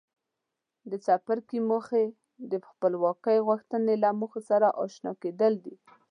د 0.89 0.91
څپرکي 1.05 1.59
موخې 1.69 2.05
د 2.51 2.53
خپلواکۍ 2.69 3.37
غوښتنې 3.47 3.93
له 4.03 4.09
موخو 4.19 4.39
سره 4.49 4.67
آشنا 4.83 5.11
کېدل 5.21 5.53
دي. 5.65 5.75